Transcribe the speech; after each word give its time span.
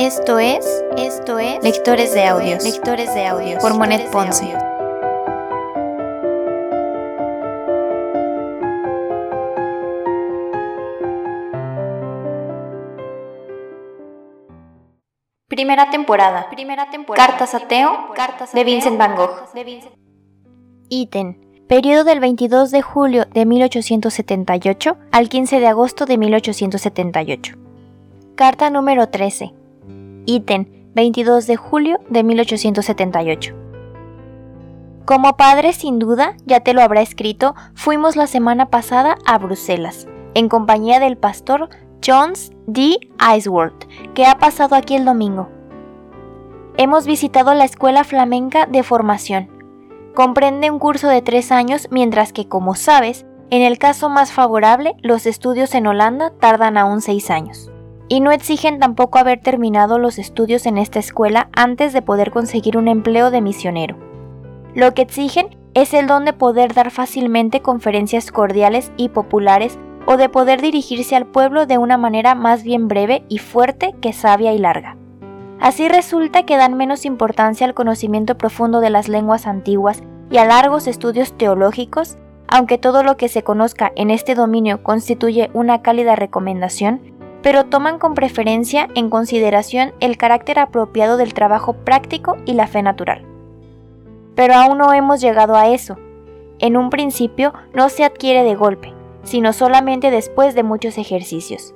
Esto 0.00 0.38
es, 0.38 0.64
esto 0.96 1.38
es 1.38 1.62
Lectores 1.62 2.14
de 2.14 2.24
Audios, 2.24 2.64
Lectores 2.64 3.12
de 3.12 3.26
Audios 3.26 3.60
por 3.60 3.76
Monet 3.76 4.10
Ponce. 4.10 4.46
Primera 15.48 15.90
temporada. 15.90 16.48
Primera 16.48 16.88
temporada. 16.88 17.26
Cartas 17.26 17.54
a 17.54 17.68
Teo, 17.68 17.90
Cartas 18.14 18.54
de 18.54 18.64
Vincent 18.64 18.96
Van 18.96 19.14
Gogh. 19.14 19.50
Ítem. 20.88 21.66
Periodo 21.68 22.04
del 22.04 22.20
22 22.20 22.70
de 22.70 22.80
julio 22.80 23.26
de 23.26 23.44
1878 23.44 24.96
al 25.12 25.28
15 25.28 25.60
de 25.60 25.66
agosto 25.66 26.06
de 26.06 26.16
1878. 26.16 27.54
Carta 28.34 28.70
número 28.70 29.10
13. 29.10 29.59
Ítem, 30.26 30.66
22 30.94 31.46
de 31.46 31.56
julio 31.56 31.98
de 32.08 32.22
1878. 32.22 33.54
Como 35.04 35.36
padre, 35.36 35.72
sin 35.72 35.98
duda, 35.98 36.36
ya 36.46 36.60
te 36.60 36.74
lo 36.74 36.82
habrá 36.82 37.00
escrito, 37.00 37.54
fuimos 37.74 38.16
la 38.16 38.26
semana 38.26 38.70
pasada 38.70 39.16
a 39.26 39.38
Bruselas, 39.38 40.06
en 40.34 40.48
compañía 40.48 41.00
del 41.00 41.16
pastor 41.16 41.68
Jones 42.04 42.52
D. 42.66 42.98
Iceworth, 43.36 43.86
que 44.14 44.26
ha 44.26 44.38
pasado 44.38 44.76
aquí 44.76 44.94
el 44.94 45.04
domingo. 45.04 45.48
Hemos 46.76 47.06
visitado 47.06 47.54
la 47.54 47.64
escuela 47.64 48.04
flamenca 48.04 48.66
de 48.66 48.82
formación. 48.82 49.48
Comprende 50.14 50.70
un 50.70 50.78
curso 50.78 51.08
de 51.08 51.22
tres 51.22 51.50
años, 51.50 51.88
mientras 51.90 52.32
que, 52.32 52.48
como 52.48 52.74
sabes, 52.74 53.26
en 53.50 53.62
el 53.62 53.78
caso 53.78 54.08
más 54.08 54.32
favorable, 54.32 54.94
los 55.02 55.26
estudios 55.26 55.74
en 55.74 55.86
Holanda 55.86 56.30
tardan 56.38 56.78
aún 56.78 57.00
seis 57.00 57.30
años 57.30 57.69
y 58.10 58.18
no 58.20 58.32
exigen 58.32 58.80
tampoco 58.80 59.20
haber 59.20 59.40
terminado 59.40 60.00
los 60.00 60.18
estudios 60.18 60.66
en 60.66 60.78
esta 60.78 60.98
escuela 60.98 61.48
antes 61.52 61.92
de 61.92 62.02
poder 62.02 62.32
conseguir 62.32 62.76
un 62.76 62.88
empleo 62.88 63.30
de 63.30 63.40
misionero. 63.40 63.96
Lo 64.74 64.92
que 64.94 65.02
exigen 65.02 65.56
es 65.74 65.94
el 65.94 66.08
don 66.08 66.24
de 66.24 66.32
poder 66.32 66.74
dar 66.74 66.90
fácilmente 66.90 67.62
conferencias 67.62 68.32
cordiales 68.32 68.90
y 68.96 69.10
populares 69.10 69.78
o 70.06 70.16
de 70.16 70.28
poder 70.28 70.60
dirigirse 70.60 71.14
al 71.14 71.24
pueblo 71.24 71.66
de 71.66 71.78
una 71.78 71.98
manera 71.98 72.34
más 72.34 72.64
bien 72.64 72.88
breve 72.88 73.22
y 73.28 73.38
fuerte 73.38 73.94
que 74.00 74.12
sabia 74.12 74.52
y 74.52 74.58
larga. 74.58 74.96
Así 75.60 75.88
resulta 75.88 76.42
que 76.42 76.56
dan 76.56 76.76
menos 76.76 77.04
importancia 77.04 77.64
al 77.64 77.74
conocimiento 77.74 78.36
profundo 78.36 78.80
de 78.80 78.90
las 78.90 79.06
lenguas 79.06 79.46
antiguas 79.46 80.02
y 80.32 80.38
a 80.38 80.44
largos 80.44 80.88
estudios 80.88 81.38
teológicos, 81.38 82.18
aunque 82.48 82.76
todo 82.76 83.04
lo 83.04 83.16
que 83.16 83.28
se 83.28 83.44
conozca 83.44 83.92
en 83.94 84.10
este 84.10 84.34
dominio 84.34 84.82
constituye 84.82 85.48
una 85.54 85.80
cálida 85.82 86.16
recomendación, 86.16 87.19
pero 87.42 87.66
toman 87.66 87.98
con 87.98 88.14
preferencia 88.14 88.88
en 88.94 89.10
consideración 89.10 89.92
el 90.00 90.16
carácter 90.16 90.58
apropiado 90.58 91.16
del 91.16 91.34
trabajo 91.34 91.72
práctico 91.72 92.36
y 92.44 92.54
la 92.54 92.66
fe 92.66 92.82
natural. 92.82 93.24
Pero 94.34 94.54
aún 94.54 94.78
no 94.78 94.92
hemos 94.92 95.20
llegado 95.20 95.56
a 95.56 95.68
eso. 95.68 95.98
En 96.58 96.76
un 96.76 96.90
principio 96.90 97.54
no 97.74 97.88
se 97.88 98.04
adquiere 98.04 98.44
de 98.44 98.54
golpe, 98.54 98.92
sino 99.22 99.52
solamente 99.52 100.10
después 100.10 100.54
de 100.54 100.62
muchos 100.62 100.98
ejercicios. 100.98 101.74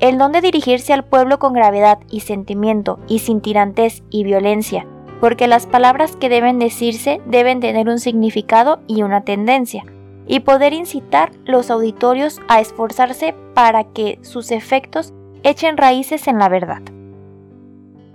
El 0.00 0.18
don 0.18 0.32
de 0.32 0.40
dirigirse 0.40 0.92
al 0.92 1.04
pueblo 1.04 1.38
con 1.38 1.52
gravedad 1.52 2.00
y 2.10 2.20
sentimiento 2.20 2.98
y 3.06 3.20
sin 3.20 3.40
tirantez 3.40 4.02
y 4.10 4.24
violencia, 4.24 4.86
porque 5.20 5.46
las 5.46 5.66
palabras 5.66 6.16
que 6.16 6.28
deben 6.28 6.58
decirse 6.58 7.20
deben 7.26 7.60
tener 7.60 7.88
un 7.88 8.00
significado 8.00 8.80
y 8.88 9.02
una 9.02 9.24
tendencia, 9.24 9.84
y 10.26 10.40
poder 10.40 10.72
incitar 10.72 11.32
los 11.44 11.70
auditorios 11.70 12.40
a 12.48 12.60
esforzarse 12.60 13.34
para 13.54 13.84
que 13.84 14.18
sus 14.22 14.50
efectos 14.50 15.12
echen 15.42 15.76
raíces 15.76 16.26
en 16.28 16.38
la 16.38 16.48
verdad. 16.48 16.82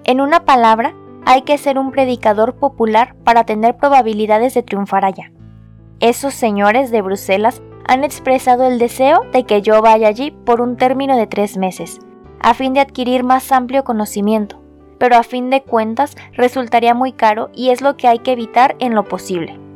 En 0.03 0.21
una 0.21 0.45
palabra, 0.45 0.93
hay 1.25 1.43
que 1.43 1.57
ser 1.57 1.77
un 1.77 1.91
predicador 1.91 2.55
popular 2.55 3.15
para 3.23 3.43
tener 3.43 3.77
probabilidades 3.77 4.53
de 4.53 4.63
triunfar 4.63 5.05
allá. 5.05 5.31
Esos 5.99 6.33
señores 6.33 6.91
de 6.91 7.01
Bruselas 7.01 7.61
han 7.85 8.03
expresado 8.03 8.65
el 8.65 8.79
deseo 8.79 9.21
de 9.31 9.43
que 9.43 9.61
yo 9.61 9.81
vaya 9.81 10.07
allí 10.07 10.31
por 10.31 10.61
un 10.61 10.77
término 10.77 11.17
de 11.17 11.27
tres 11.27 11.57
meses, 11.57 11.99
a 12.39 12.53
fin 12.53 12.73
de 12.73 12.79
adquirir 12.79 13.23
más 13.23 13.51
amplio 13.51 13.83
conocimiento, 13.83 14.61
pero 14.97 15.17
a 15.17 15.23
fin 15.23 15.49
de 15.49 15.61
cuentas 15.61 16.15
resultaría 16.33 16.93
muy 16.93 17.11
caro 17.11 17.49
y 17.53 17.69
es 17.69 17.81
lo 17.81 17.97
que 17.97 18.07
hay 18.07 18.19
que 18.19 18.31
evitar 18.31 18.75
en 18.79 18.95
lo 18.95 19.03
posible 19.03 19.68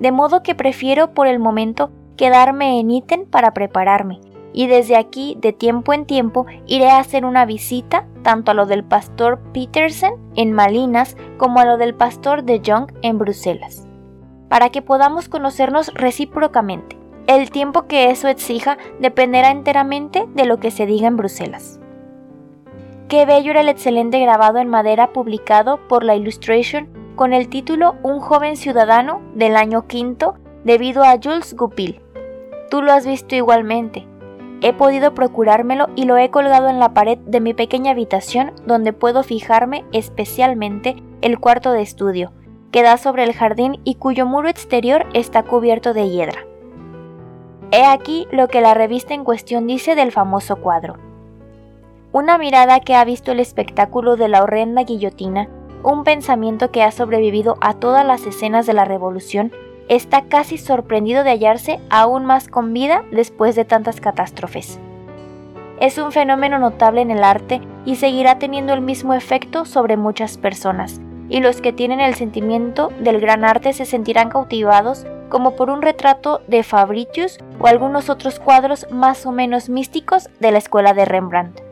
de 0.00 0.12
modo 0.12 0.42
que 0.42 0.54
prefiero 0.54 1.12
por 1.12 1.26
el 1.26 1.38
momento 1.38 1.90
quedarme 2.16 2.80
en 2.80 2.90
ítem 2.90 3.26
para 3.26 3.52
prepararme, 3.52 4.18
y 4.52 4.66
desde 4.66 4.96
aquí 4.96 5.36
de 5.40 5.52
tiempo 5.52 5.92
en 5.92 6.06
tiempo 6.06 6.46
iré 6.66 6.90
a 6.90 6.98
hacer 6.98 7.24
una 7.24 7.44
visita 7.44 8.06
tanto 8.22 8.50
a 8.50 8.54
lo 8.54 8.64
del 8.64 8.82
pastor 8.82 9.38
Petersen 9.52 10.14
en 10.36 10.52
Malinas 10.52 11.16
como 11.36 11.60
a 11.60 11.66
lo 11.66 11.76
del 11.76 11.94
pastor 11.94 12.44
de 12.44 12.62
Jong 12.66 12.90
en 13.02 13.18
Bruselas, 13.18 13.86
para 14.48 14.70
que 14.70 14.80
podamos 14.80 15.28
conocernos 15.28 15.92
recíprocamente. 15.94 16.98
El 17.26 17.50
tiempo 17.50 17.86
que 17.86 18.10
eso 18.10 18.26
exija 18.26 18.78
dependerá 19.00 19.50
enteramente 19.50 20.26
de 20.34 20.46
lo 20.46 20.58
que 20.58 20.70
se 20.70 20.86
diga 20.86 21.08
en 21.08 21.18
Bruselas. 21.18 21.78
Qué 23.08 23.26
bello 23.26 23.50
era 23.50 23.60
el 23.60 23.68
excelente 23.68 24.18
grabado 24.18 24.58
en 24.58 24.68
madera 24.68 25.12
publicado 25.12 25.78
por 25.88 26.04
la 26.04 26.16
Illustration 26.16 26.88
con 27.20 27.34
el 27.34 27.50
título 27.50 27.96
Un 28.02 28.18
joven 28.18 28.56
ciudadano 28.56 29.20
del 29.34 29.54
año 29.54 29.86
quinto 29.86 30.36
debido 30.64 31.04
a 31.04 31.18
Jules 31.22 31.54
Goupil. 31.54 32.00
Tú 32.70 32.80
lo 32.80 32.94
has 32.94 33.06
visto 33.06 33.34
igualmente. 33.34 34.06
He 34.62 34.72
podido 34.72 35.12
procurármelo 35.12 35.88
y 35.96 36.06
lo 36.06 36.16
he 36.16 36.30
colgado 36.30 36.70
en 36.70 36.78
la 36.78 36.94
pared 36.94 37.18
de 37.18 37.40
mi 37.40 37.52
pequeña 37.52 37.90
habitación 37.90 38.52
donde 38.64 38.94
puedo 38.94 39.22
fijarme 39.22 39.84
especialmente 39.92 40.96
el 41.20 41.38
cuarto 41.38 41.72
de 41.72 41.82
estudio, 41.82 42.32
que 42.72 42.82
da 42.82 42.96
sobre 42.96 43.24
el 43.24 43.34
jardín 43.34 43.82
y 43.84 43.96
cuyo 43.96 44.24
muro 44.24 44.48
exterior 44.48 45.04
está 45.12 45.42
cubierto 45.42 45.92
de 45.92 46.08
hiedra. 46.08 46.46
He 47.70 47.84
aquí 47.84 48.28
lo 48.32 48.48
que 48.48 48.62
la 48.62 48.72
revista 48.72 49.12
en 49.12 49.24
cuestión 49.24 49.66
dice 49.66 49.94
del 49.94 50.10
famoso 50.10 50.56
cuadro. 50.56 50.96
Una 52.12 52.38
mirada 52.38 52.80
que 52.80 52.94
ha 52.94 53.04
visto 53.04 53.32
el 53.32 53.40
espectáculo 53.40 54.16
de 54.16 54.28
la 54.28 54.42
horrenda 54.42 54.84
guillotina 54.84 55.50
un 55.82 56.04
pensamiento 56.04 56.70
que 56.70 56.82
ha 56.82 56.90
sobrevivido 56.90 57.56
a 57.60 57.74
todas 57.74 58.06
las 58.06 58.26
escenas 58.26 58.66
de 58.66 58.74
la 58.74 58.84
revolución, 58.84 59.52
está 59.88 60.22
casi 60.22 60.58
sorprendido 60.58 61.24
de 61.24 61.30
hallarse 61.30 61.80
aún 61.90 62.24
más 62.24 62.48
con 62.48 62.72
vida 62.72 63.04
después 63.10 63.56
de 63.56 63.64
tantas 63.64 64.00
catástrofes. 64.00 64.78
Es 65.80 65.98
un 65.98 66.12
fenómeno 66.12 66.58
notable 66.58 67.00
en 67.00 67.10
el 67.10 67.24
arte 67.24 67.60
y 67.86 67.96
seguirá 67.96 68.38
teniendo 68.38 68.74
el 68.74 68.82
mismo 68.82 69.14
efecto 69.14 69.64
sobre 69.64 69.96
muchas 69.96 70.36
personas, 70.36 71.00
y 71.28 71.40
los 71.40 71.60
que 71.60 71.72
tienen 71.72 72.00
el 72.00 72.14
sentimiento 72.14 72.92
del 73.00 73.20
gran 73.20 73.44
arte 73.44 73.72
se 73.72 73.86
sentirán 73.86 74.28
cautivados 74.28 75.06
como 75.30 75.56
por 75.56 75.70
un 75.70 75.80
retrato 75.80 76.42
de 76.48 76.62
Fabricius 76.62 77.38
o 77.58 77.66
algunos 77.66 78.10
otros 78.10 78.38
cuadros 78.38 78.86
más 78.90 79.24
o 79.26 79.32
menos 79.32 79.68
místicos 79.68 80.28
de 80.40 80.52
la 80.52 80.58
escuela 80.58 80.92
de 80.92 81.04
Rembrandt. 81.04 81.69